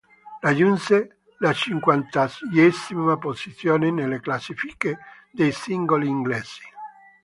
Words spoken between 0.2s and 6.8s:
Raggiunse la cinquantaseiesima posizione nelle classifiche dei singoli inglesi.